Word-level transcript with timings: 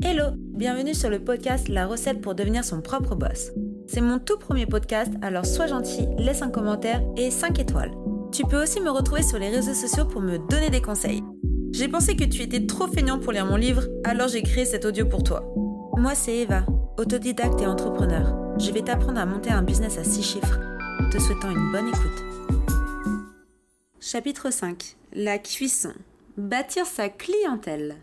Hello, 0.00 0.26
bienvenue 0.36 0.94
sur 0.94 1.10
le 1.10 1.18
podcast 1.18 1.68
La 1.68 1.84
recette 1.84 2.20
pour 2.20 2.36
devenir 2.36 2.64
son 2.64 2.80
propre 2.80 3.16
boss. 3.16 3.50
C'est 3.88 4.00
mon 4.00 4.20
tout 4.20 4.38
premier 4.38 4.64
podcast, 4.64 5.12
alors 5.22 5.44
sois 5.44 5.66
gentil, 5.66 6.06
laisse 6.18 6.40
un 6.40 6.50
commentaire 6.50 7.02
et 7.16 7.32
5 7.32 7.58
étoiles. 7.58 7.90
Tu 8.30 8.44
peux 8.44 8.62
aussi 8.62 8.80
me 8.80 8.90
retrouver 8.90 9.22
sur 9.24 9.40
les 9.40 9.48
réseaux 9.48 9.74
sociaux 9.74 10.04
pour 10.04 10.20
me 10.20 10.38
donner 10.38 10.70
des 10.70 10.80
conseils. 10.80 11.24
J'ai 11.72 11.88
pensé 11.88 12.14
que 12.14 12.24
tu 12.24 12.42
étais 12.42 12.64
trop 12.64 12.86
feignant 12.86 13.18
pour 13.18 13.32
lire 13.32 13.44
mon 13.44 13.56
livre, 13.56 13.82
alors 14.04 14.28
j'ai 14.28 14.42
créé 14.42 14.64
cet 14.64 14.84
audio 14.84 15.04
pour 15.04 15.24
toi. 15.24 15.52
Moi 15.96 16.14
c'est 16.14 16.36
Eva, 16.36 16.64
autodidacte 16.96 17.60
et 17.60 17.66
entrepreneur. 17.66 18.36
Je 18.58 18.70
vais 18.70 18.82
t'apprendre 18.82 19.18
à 19.18 19.26
monter 19.26 19.50
un 19.50 19.62
business 19.62 19.98
à 19.98 20.04
6 20.04 20.22
chiffres. 20.22 20.60
Te 21.10 21.18
souhaitant 21.18 21.50
une 21.50 21.72
bonne 21.72 21.88
écoute. 21.88 22.24
Chapitre 24.00 24.52
5. 24.52 24.96
La 25.14 25.38
cuisson. 25.38 25.92
Bâtir 26.36 26.86
sa 26.86 27.08
clientèle. 27.08 27.96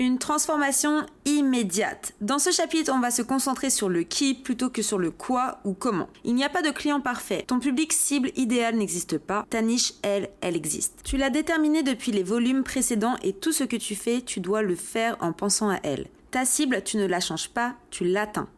Une 0.00 0.18
transformation 0.18 1.04
immédiate. 1.24 2.14
Dans 2.20 2.38
ce 2.38 2.52
chapitre, 2.52 2.92
on 2.94 3.00
va 3.00 3.10
se 3.10 3.20
concentrer 3.20 3.68
sur 3.68 3.88
le 3.88 4.04
qui 4.04 4.34
plutôt 4.34 4.70
que 4.70 4.80
sur 4.80 4.96
le 4.96 5.10
quoi 5.10 5.58
ou 5.64 5.72
comment. 5.72 6.08
Il 6.22 6.36
n'y 6.36 6.44
a 6.44 6.48
pas 6.48 6.62
de 6.62 6.70
client 6.70 7.00
parfait. 7.00 7.42
Ton 7.48 7.58
public 7.58 7.92
cible 7.92 8.30
idéal 8.36 8.76
n'existe 8.76 9.18
pas. 9.18 9.44
Ta 9.50 9.60
niche, 9.60 9.94
elle, 10.02 10.28
elle 10.40 10.54
existe. 10.54 11.00
Tu 11.02 11.16
l'as 11.16 11.30
déterminée 11.30 11.82
depuis 11.82 12.12
les 12.12 12.22
volumes 12.22 12.62
précédents 12.62 13.16
et 13.24 13.32
tout 13.32 13.50
ce 13.50 13.64
que 13.64 13.74
tu 13.74 13.96
fais, 13.96 14.20
tu 14.20 14.38
dois 14.38 14.62
le 14.62 14.76
faire 14.76 15.16
en 15.18 15.32
pensant 15.32 15.70
à 15.70 15.80
elle. 15.82 16.06
Ta 16.30 16.44
cible, 16.44 16.82
tu 16.84 16.96
ne 16.96 17.06
la 17.06 17.18
changes 17.18 17.48
pas, 17.48 17.74
tu 17.90 18.04
l'atteins. 18.04 18.48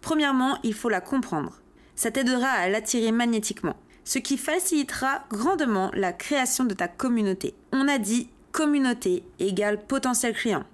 Premièrement, 0.00 0.58
il 0.62 0.72
faut 0.72 0.88
la 0.88 1.02
comprendre. 1.02 1.60
Ça 1.96 2.10
t'aidera 2.10 2.48
à 2.48 2.70
l'attirer 2.70 3.12
magnétiquement, 3.12 3.76
ce 4.04 4.18
qui 4.18 4.38
facilitera 4.38 5.24
grandement 5.28 5.90
la 5.92 6.14
création 6.14 6.64
de 6.64 6.72
ta 6.72 6.88
communauté. 6.88 7.52
On 7.72 7.88
a 7.88 7.98
dit 7.98 8.30
communauté 8.52 9.22
égale 9.38 9.84
potentiel 9.84 10.32
client 10.32 10.64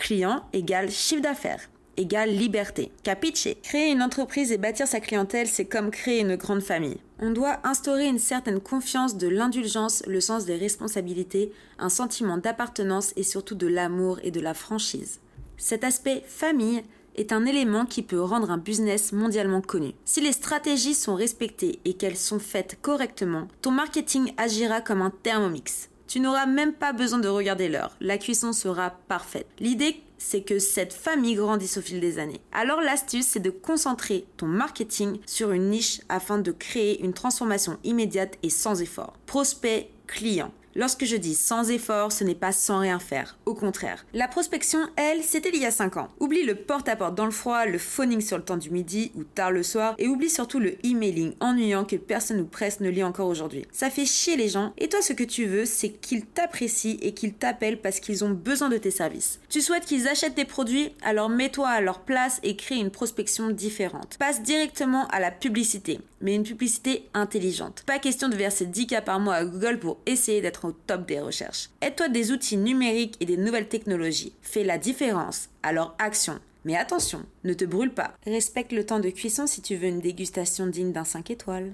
client 0.00 0.42
égale 0.52 0.90
chiffre 0.90 1.22
d'affaires 1.22 1.70
égale 1.96 2.30
liberté. 2.30 2.90
Capiche 3.02 3.48
Créer 3.62 3.92
une 3.92 4.02
entreprise 4.02 4.52
et 4.52 4.56
bâtir 4.56 4.86
sa 4.86 5.00
clientèle, 5.00 5.46
c'est 5.46 5.66
comme 5.66 5.90
créer 5.90 6.20
une 6.20 6.36
grande 6.36 6.62
famille. 6.62 6.96
On 7.18 7.30
doit 7.30 7.60
instaurer 7.62 8.06
une 8.06 8.18
certaine 8.18 8.60
confiance 8.60 9.18
de 9.18 9.28
l'indulgence, 9.28 10.02
le 10.06 10.20
sens 10.22 10.46
des 10.46 10.56
responsabilités, 10.56 11.52
un 11.78 11.90
sentiment 11.90 12.38
d'appartenance 12.38 13.12
et 13.16 13.22
surtout 13.22 13.54
de 13.54 13.66
l'amour 13.66 14.18
et 14.22 14.30
de 14.30 14.40
la 14.40 14.54
franchise. 14.54 15.20
Cet 15.58 15.84
aspect 15.84 16.24
famille 16.26 16.82
est 17.16 17.32
un 17.32 17.44
élément 17.44 17.84
qui 17.84 18.02
peut 18.02 18.22
rendre 18.22 18.50
un 18.50 18.56
business 18.56 19.12
mondialement 19.12 19.60
connu. 19.60 19.92
Si 20.06 20.22
les 20.22 20.32
stratégies 20.32 20.94
sont 20.94 21.16
respectées 21.16 21.80
et 21.84 21.94
qu'elles 21.94 22.16
sont 22.16 22.38
faites 22.38 22.78
correctement, 22.80 23.46
ton 23.60 23.72
marketing 23.72 24.32
agira 24.38 24.80
comme 24.80 25.02
un 25.02 25.12
thermomix. 25.22 25.89
Tu 26.10 26.18
n'auras 26.18 26.46
même 26.46 26.72
pas 26.72 26.92
besoin 26.92 27.20
de 27.20 27.28
regarder 27.28 27.68
l'heure. 27.68 27.96
La 28.00 28.18
cuisson 28.18 28.52
sera 28.52 28.90
parfaite. 28.90 29.46
L'idée, 29.60 30.02
c'est 30.18 30.42
que 30.42 30.58
cette 30.58 30.92
famille 30.92 31.36
grandisse 31.36 31.76
au 31.76 31.82
fil 31.82 32.00
des 32.00 32.18
années. 32.18 32.40
Alors 32.50 32.80
l'astuce, 32.80 33.28
c'est 33.28 33.38
de 33.38 33.50
concentrer 33.50 34.26
ton 34.36 34.46
marketing 34.46 35.20
sur 35.24 35.52
une 35.52 35.70
niche 35.70 36.00
afin 36.08 36.38
de 36.38 36.50
créer 36.50 37.00
une 37.00 37.12
transformation 37.12 37.78
immédiate 37.84 38.38
et 38.42 38.50
sans 38.50 38.82
effort. 38.82 39.12
Prospect, 39.26 39.88
client. 40.08 40.50
Lorsque 40.76 41.04
je 41.04 41.16
dis 41.16 41.34
sans 41.34 41.70
effort, 41.70 42.12
ce 42.12 42.22
n'est 42.22 42.34
pas 42.34 42.52
sans 42.52 42.78
rien 42.78 42.98
faire. 42.98 43.38
Au 43.44 43.54
contraire. 43.54 44.06
La 44.14 44.28
prospection, 44.28 44.78
elle, 44.96 45.22
c'était 45.22 45.50
il 45.52 45.60
y 45.60 45.66
a 45.66 45.70
5 45.70 45.96
ans. 45.96 46.08
Oublie 46.20 46.44
le 46.44 46.54
porte-à-porte 46.54 47.16
dans 47.16 47.24
le 47.24 47.30
froid, 47.32 47.66
le 47.66 47.78
phoning 47.78 48.20
sur 48.20 48.36
le 48.36 48.44
temps 48.44 48.56
du 48.56 48.70
midi 48.70 49.10
ou 49.16 49.24
tard 49.24 49.50
le 49.50 49.62
soir, 49.62 49.94
et 49.98 50.06
oublie 50.06 50.30
surtout 50.30 50.60
le 50.60 50.74
emailing 50.86 51.34
ennuyant 51.40 51.84
que 51.84 51.96
personne 51.96 52.40
ou 52.40 52.46
presque 52.46 52.80
ne 52.80 52.88
lit 52.88 53.02
encore 53.02 53.26
aujourd'hui. 53.26 53.66
Ça 53.72 53.90
fait 53.90 54.04
chier 54.04 54.36
les 54.36 54.48
gens, 54.48 54.72
et 54.78 54.88
toi 54.88 55.02
ce 55.02 55.12
que 55.12 55.24
tu 55.24 55.46
veux, 55.46 55.64
c'est 55.64 55.90
qu'ils 55.90 56.24
t'apprécient 56.24 56.98
et 57.02 57.14
qu'ils 57.14 57.34
t'appellent 57.34 57.80
parce 57.80 57.98
qu'ils 57.98 58.24
ont 58.24 58.30
besoin 58.30 58.68
de 58.68 58.78
tes 58.78 58.92
services. 58.92 59.40
Tu 59.48 59.60
souhaites 59.60 59.84
qu'ils 59.84 60.06
achètent 60.06 60.36
tes 60.36 60.44
produits, 60.44 60.92
alors 61.02 61.28
mets-toi 61.28 61.68
à 61.68 61.80
leur 61.80 62.00
place 62.00 62.38
et 62.42 62.54
crée 62.54 62.76
une 62.76 62.90
prospection 62.90 63.50
différente. 63.50 64.16
Passe 64.18 64.42
directement 64.42 65.08
à 65.08 65.18
la 65.18 65.32
publicité, 65.32 66.00
mais 66.20 66.34
une 66.34 66.44
publicité 66.44 67.08
intelligente. 67.14 67.82
Pas 67.86 67.98
question 67.98 68.28
de 68.28 68.36
verser 68.36 68.66
10K 68.66 69.02
par 69.02 69.18
mois 69.18 69.34
à 69.34 69.44
Google 69.44 69.78
pour 69.78 69.98
essayer 70.06 70.40
d'être 70.40 70.59
au 70.64 70.72
top 70.72 71.06
des 71.06 71.20
recherches. 71.20 71.70
Aide-toi 71.80 72.08
des 72.08 72.32
outils 72.32 72.56
numériques 72.56 73.16
et 73.20 73.26
des 73.26 73.36
nouvelles 73.36 73.68
technologies. 73.68 74.32
Fais 74.42 74.64
la 74.64 74.78
différence. 74.78 75.48
Alors 75.62 75.94
action. 75.98 76.40
Mais 76.64 76.76
attention, 76.76 77.24
ne 77.44 77.54
te 77.54 77.64
brûle 77.64 77.94
pas. 77.94 78.12
Respecte 78.26 78.72
le 78.72 78.84
temps 78.84 79.00
de 79.00 79.10
cuisson 79.10 79.46
si 79.46 79.62
tu 79.62 79.76
veux 79.76 79.88
une 79.88 80.00
dégustation 80.00 80.66
digne 80.66 80.92
d'un 80.92 81.04
5 81.04 81.30
étoiles. 81.30 81.72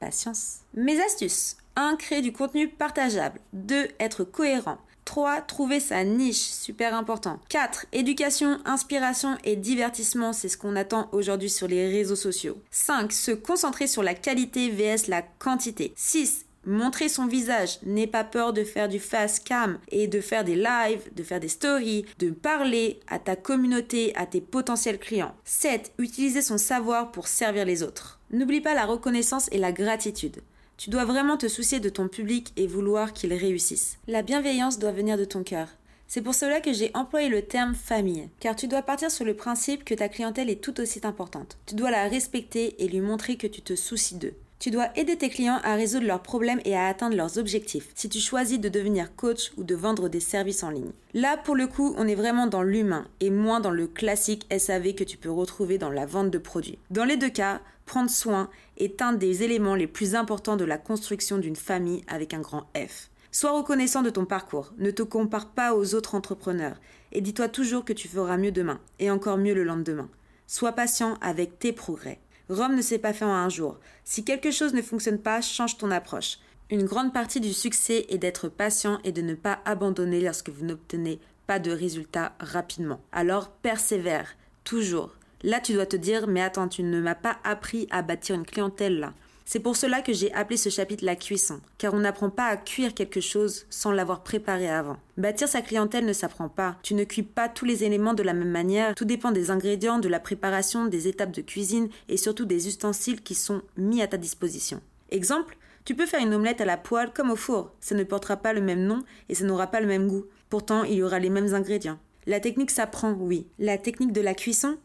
Patience. 0.00 0.58
Mes 0.74 1.00
astuces. 1.00 1.56
1. 1.76 1.96
Créer 1.96 2.22
du 2.22 2.32
contenu 2.32 2.68
partageable. 2.68 3.40
2. 3.52 3.88
Être 3.98 4.24
cohérent. 4.24 4.78
3. 5.08 5.40
Trouver 5.40 5.80
sa 5.80 6.04
niche, 6.04 6.36
super 6.42 6.94
important. 6.94 7.40
4. 7.48 7.86
Éducation, 7.92 8.58
inspiration 8.66 9.38
et 9.42 9.56
divertissement, 9.56 10.34
c'est 10.34 10.48
ce 10.48 10.58
qu'on 10.58 10.76
attend 10.76 11.08
aujourd'hui 11.12 11.48
sur 11.48 11.66
les 11.66 11.88
réseaux 11.88 12.14
sociaux. 12.14 12.58
5. 12.70 13.10
Se 13.10 13.30
concentrer 13.30 13.86
sur 13.86 14.02
la 14.02 14.14
qualité 14.14 14.68
vs 14.70 15.08
la 15.08 15.22
quantité. 15.22 15.94
6. 15.96 16.44
Montrer 16.66 17.08
son 17.08 17.26
visage, 17.26 17.78
n'aie 17.84 18.06
pas 18.06 18.24
peur 18.24 18.52
de 18.52 18.64
faire 18.64 18.88
du 18.88 18.98
fast 18.98 19.46
cam 19.46 19.78
et 19.88 20.06
de 20.06 20.20
faire 20.20 20.44
des 20.44 20.56
lives, 20.56 21.08
de 21.14 21.22
faire 21.22 21.40
des 21.40 21.48
stories, 21.48 22.04
de 22.18 22.30
parler 22.30 23.00
à 23.06 23.18
ta 23.18 23.36
communauté, 23.36 24.12
à 24.16 24.26
tes 24.26 24.40
potentiels 24.40 24.98
clients. 24.98 25.34
7. 25.44 25.92
Utiliser 25.98 26.42
son 26.42 26.58
savoir 26.58 27.12
pour 27.12 27.28
servir 27.28 27.64
les 27.64 27.82
autres. 27.82 28.20
N'oublie 28.30 28.60
pas 28.60 28.74
la 28.74 28.86
reconnaissance 28.86 29.48
et 29.52 29.58
la 29.58 29.72
gratitude. 29.72 30.42
Tu 30.76 30.90
dois 30.90 31.04
vraiment 31.04 31.36
te 31.36 31.48
soucier 31.48 31.80
de 31.80 31.88
ton 31.88 32.08
public 32.08 32.52
et 32.56 32.66
vouloir 32.66 33.12
qu'il 33.12 33.32
réussisse. 33.32 33.98
La 34.06 34.22
bienveillance 34.22 34.78
doit 34.78 34.92
venir 34.92 35.16
de 35.16 35.24
ton 35.24 35.42
cœur. 35.42 35.68
C'est 36.06 36.22
pour 36.22 36.34
cela 36.34 36.60
que 36.60 36.72
j'ai 36.72 36.90
employé 36.94 37.28
le 37.28 37.42
terme 37.42 37.74
famille, 37.74 38.30
car 38.40 38.56
tu 38.56 38.66
dois 38.66 38.82
partir 38.82 39.10
sur 39.10 39.24
le 39.24 39.34
principe 39.34 39.84
que 39.84 39.94
ta 39.94 40.08
clientèle 40.08 40.48
est 40.48 40.62
tout 40.62 40.80
aussi 40.80 41.00
importante. 41.04 41.58
Tu 41.66 41.74
dois 41.74 41.90
la 41.90 42.08
respecter 42.08 42.82
et 42.82 42.88
lui 42.88 43.00
montrer 43.00 43.36
que 43.36 43.46
tu 43.46 43.60
te 43.60 43.74
soucies 43.74 44.16
d'eux. 44.16 44.34
Tu 44.58 44.72
dois 44.72 44.88
aider 44.96 45.16
tes 45.16 45.28
clients 45.28 45.60
à 45.62 45.76
résoudre 45.76 46.06
leurs 46.06 46.22
problèmes 46.22 46.60
et 46.64 46.76
à 46.76 46.88
atteindre 46.88 47.16
leurs 47.16 47.38
objectifs 47.38 47.90
si 47.94 48.08
tu 48.08 48.18
choisis 48.18 48.58
de 48.58 48.68
devenir 48.68 49.14
coach 49.14 49.52
ou 49.56 49.62
de 49.62 49.76
vendre 49.76 50.08
des 50.08 50.18
services 50.18 50.64
en 50.64 50.70
ligne. 50.70 50.90
Là, 51.14 51.36
pour 51.36 51.54
le 51.54 51.68
coup, 51.68 51.94
on 51.96 52.08
est 52.08 52.16
vraiment 52.16 52.48
dans 52.48 52.64
l'humain 52.64 53.06
et 53.20 53.30
moins 53.30 53.60
dans 53.60 53.70
le 53.70 53.86
classique 53.86 54.46
SAV 54.56 54.94
que 54.94 55.04
tu 55.04 55.16
peux 55.16 55.30
retrouver 55.30 55.78
dans 55.78 55.90
la 55.90 56.06
vente 56.06 56.32
de 56.32 56.38
produits. 56.38 56.78
Dans 56.90 57.04
les 57.04 57.16
deux 57.16 57.30
cas, 57.30 57.60
prendre 57.86 58.10
soin 58.10 58.50
est 58.78 59.00
un 59.00 59.12
des 59.12 59.44
éléments 59.44 59.76
les 59.76 59.86
plus 59.86 60.16
importants 60.16 60.56
de 60.56 60.64
la 60.64 60.76
construction 60.76 61.38
d'une 61.38 61.56
famille 61.56 62.02
avec 62.08 62.34
un 62.34 62.40
grand 62.40 62.66
F. 62.76 63.10
Sois 63.30 63.52
reconnaissant 63.52 64.02
de 64.02 64.10
ton 64.10 64.24
parcours, 64.24 64.72
ne 64.78 64.90
te 64.90 65.02
compare 65.02 65.50
pas 65.50 65.72
aux 65.72 65.94
autres 65.94 66.16
entrepreneurs 66.16 66.80
et 67.12 67.20
dis-toi 67.20 67.48
toujours 67.48 67.84
que 67.84 67.92
tu 67.92 68.08
feras 68.08 68.36
mieux 68.36 68.50
demain 68.50 68.80
et 68.98 69.10
encore 69.10 69.38
mieux 69.38 69.54
le 69.54 69.62
lendemain. 69.62 70.08
Sois 70.48 70.72
patient 70.72 71.16
avec 71.20 71.60
tes 71.60 71.72
progrès. 71.72 72.18
Rome 72.48 72.76
ne 72.76 72.82
s'est 72.82 72.98
pas 72.98 73.12
fait 73.12 73.24
en 73.24 73.32
un 73.32 73.48
jour. 73.48 73.78
Si 74.04 74.24
quelque 74.24 74.50
chose 74.50 74.74
ne 74.74 74.82
fonctionne 74.82 75.18
pas, 75.18 75.40
change 75.40 75.76
ton 75.76 75.90
approche. 75.90 76.38
Une 76.70 76.84
grande 76.84 77.12
partie 77.12 77.40
du 77.40 77.52
succès 77.52 78.06
est 78.08 78.18
d'être 78.18 78.48
patient 78.48 78.98
et 79.04 79.12
de 79.12 79.22
ne 79.22 79.34
pas 79.34 79.60
abandonner 79.64 80.20
lorsque 80.20 80.50
vous 80.50 80.64
n'obtenez 80.64 81.18
pas 81.46 81.58
de 81.58 81.70
résultats 81.70 82.34
rapidement. 82.40 83.00
Alors 83.12 83.48
persévère, 83.50 84.36
toujours. 84.64 85.16
Là, 85.42 85.60
tu 85.60 85.72
dois 85.72 85.86
te 85.86 85.96
dire, 85.96 86.26
mais 86.26 86.42
attends, 86.42 86.68
tu 86.68 86.82
ne 86.82 87.00
m'as 87.00 87.14
pas 87.14 87.38
appris 87.44 87.86
à 87.90 88.02
bâtir 88.02 88.34
une 88.34 88.44
clientèle 88.44 88.98
là. 88.98 89.14
C'est 89.50 89.60
pour 89.60 89.76
cela 89.76 90.02
que 90.02 90.12
j'ai 90.12 90.30
appelé 90.34 90.58
ce 90.58 90.68
chapitre 90.68 91.06
la 91.06 91.16
cuisson, 91.16 91.62
car 91.78 91.94
on 91.94 92.00
n'apprend 92.00 92.28
pas 92.28 92.48
à 92.48 92.58
cuire 92.58 92.92
quelque 92.92 93.22
chose 93.22 93.64
sans 93.70 93.92
l'avoir 93.92 94.22
préparé 94.22 94.68
avant. 94.68 94.98
Bâtir 95.16 95.48
sa 95.48 95.62
clientèle 95.62 96.04
ne 96.04 96.12
s'apprend 96.12 96.50
pas. 96.50 96.76
Tu 96.82 96.92
ne 96.92 97.04
cuis 97.04 97.22
pas 97.22 97.48
tous 97.48 97.64
les 97.64 97.82
éléments 97.82 98.12
de 98.12 98.22
la 98.22 98.34
même 98.34 98.50
manière, 98.50 98.94
tout 98.94 99.06
dépend 99.06 99.30
des 99.30 99.50
ingrédients, 99.50 100.00
de 100.00 100.08
la 100.08 100.20
préparation, 100.20 100.84
des 100.84 101.08
étapes 101.08 101.32
de 101.32 101.40
cuisine 101.40 101.88
et 102.10 102.18
surtout 102.18 102.44
des 102.44 102.68
ustensiles 102.68 103.22
qui 103.22 103.34
sont 103.34 103.62
mis 103.78 104.02
à 104.02 104.06
ta 104.06 104.18
disposition. 104.18 104.82
Exemple, 105.10 105.56
tu 105.86 105.94
peux 105.94 106.04
faire 106.04 106.20
une 106.20 106.34
omelette 106.34 106.60
à 106.60 106.66
la 106.66 106.76
poêle 106.76 107.14
comme 107.14 107.30
au 107.30 107.36
four. 107.36 107.72
Ça 107.80 107.94
ne 107.94 108.04
portera 108.04 108.36
pas 108.36 108.52
le 108.52 108.60
même 108.60 108.84
nom 108.84 109.02
et 109.30 109.34
ça 109.34 109.46
n'aura 109.46 109.68
pas 109.68 109.80
le 109.80 109.86
même 109.86 110.08
goût. 110.08 110.26
Pourtant, 110.50 110.84
il 110.84 110.96
y 110.96 111.02
aura 111.02 111.20
les 111.20 111.30
mêmes 111.30 111.54
ingrédients. 111.54 111.98
La 112.26 112.40
technique 112.40 112.70
s'apprend, 112.70 113.12
oui. 113.12 113.46
La 113.58 113.78
technique 113.78 114.12
de 114.12 114.20
la 114.20 114.34
cuisson, 114.34 114.76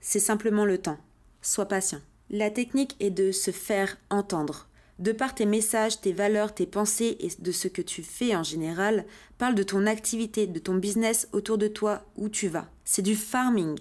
c'est 0.00 0.18
simplement 0.18 0.64
le 0.64 0.78
temps. 0.78 0.98
Sois 1.40 1.66
patient. 1.66 2.00
La 2.34 2.48
technique 2.48 2.96
est 2.98 3.10
de 3.10 3.30
se 3.30 3.50
faire 3.50 3.98
entendre. 4.08 4.66
De 4.98 5.12
par 5.12 5.34
tes 5.34 5.44
messages, 5.44 6.00
tes 6.00 6.14
valeurs, 6.14 6.54
tes 6.54 6.64
pensées 6.64 7.18
et 7.20 7.28
de 7.38 7.52
ce 7.52 7.68
que 7.68 7.82
tu 7.82 8.02
fais 8.02 8.34
en 8.34 8.42
général, 8.42 9.04
parle 9.36 9.54
de 9.54 9.62
ton 9.62 9.84
activité, 9.84 10.46
de 10.46 10.58
ton 10.58 10.76
business 10.76 11.28
autour 11.32 11.58
de 11.58 11.68
toi, 11.68 12.06
où 12.16 12.30
tu 12.30 12.48
vas. 12.48 12.70
C'est 12.86 13.02
du 13.02 13.16
farming. 13.16 13.78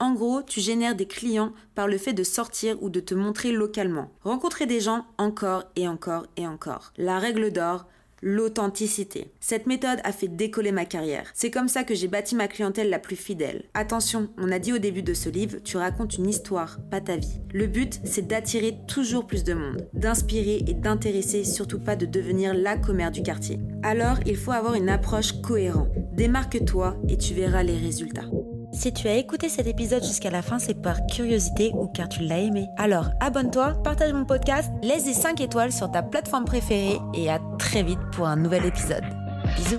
En 0.00 0.14
gros, 0.14 0.42
tu 0.42 0.60
génères 0.60 0.96
des 0.96 1.06
clients 1.06 1.52
par 1.76 1.86
le 1.86 1.96
fait 1.96 2.12
de 2.12 2.24
sortir 2.24 2.76
ou 2.82 2.90
de 2.90 2.98
te 2.98 3.14
montrer 3.14 3.52
localement. 3.52 4.10
Rencontrer 4.24 4.66
des 4.66 4.80
gens 4.80 5.06
encore 5.16 5.62
et 5.76 5.86
encore 5.86 6.26
et 6.36 6.48
encore. 6.48 6.92
La 6.96 7.20
règle 7.20 7.52
d'or, 7.52 7.86
l'authenticité. 8.22 9.32
Cette 9.40 9.66
méthode 9.66 9.98
a 10.04 10.12
fait 10.12 10.28
décoller 10.28 10.72
ma 10.72 10.84
carrière. 10.84 11.30
C'est 11.34 11.50
comme 11.50 11.68
ça 11.68 11.84
que 11.84 11.94
j'ai 11.94 12.08
bâti 12.08 12.34
ma 12.34 12.48
clientèle 12.48 12.88
la 12.88 12.98
plus 12.98 13.16
fidèle. 13.16 13.64
Attention, 13.74 14.28
on 14.38 14.50
a 14.52 14.58
dit 14.58 14.72
au 14.72 14.78
début 14.78 15.02
de 15.02 15.12
ce 15.12 15.28
livre, 15.28 15.58
tu 15.62 15.76
racontes 15.76 16.16
une 16.16 16.28
histoire, 16.28 16.78
pas 16.90 17.00
ta 17.00 17.16
vie. 17.16 17.40
Le 17.52 17.66
but, 17.66 18.00
c'est 18.04 18.26
d'attirer 18.26 18.78
toujours 18.86 19.26
plus 19.26 19.44
de 19.44 19.54
monde, 19.54 19.88
d'inspirer 19.92 20.64
et 20.66 20.74
d'intéresser, 20.74 21.44
surtout 21.44 21.80
pas 21.80 21.96
de 21.96 22.06
devenir 22.06 22.54
la 22.54 22.76
commère 22.76 23.10
du 23.10 23.22
quartier. 23.22 23.58
Alors, 23.82 24.18
il 24.26 24.36
faut 24.36 24.52
avoir 24.52 24.74
une 24.74 24.88
approche 24.88 25.40
cohérente. 25.42 25.88
Démarque-toi 26.12 26.96
et 27.08 27.18
tu 27.18 27.34
verras 27.34 27.62
les 27.62 27.76
résultats. 27.76 28.28
Si 28.82 28.92
tu 28.92 29.06
as 29.06 29.14
écouté 29.14 29.48
cet 29.48 29.68
épisode 29.68 30.02
jusqu'à 30.02 30.30
la 30.30 30.42
fin, 30.42 30.58
c'est 30.58 30.74
par 30.74 31.06
curiosité 31.06 31.70
ou 31.72 31.86
car 31.86 32.08
tu 32.08 32.24
l'as 32.24 32.40
aimé. 32.40 32.68
Alors 32.76 33.10
abonne-toi, 33.20 33.80
partage 33.84 34.12
mon 34.12 34.24
podcast, 34.24 34.72
laisse 34.82 35.04
des 35.04 35.14
5 35.14 35.40
étoiles 35.40 35.70
sur 35.70 35.88
ta 35.88 36.02
plateforme 36.02 36.46
préférée 36.46 36.98
et 37.14 37.30
à 37.30 37.38
très 37.60 37.84
vite 37.84 38.00
pour 38.10 38.26
un 38.26 38.34
nouvel 38.34 38.66
épisode. 38.66 39.04
Bisous 39.56 39.78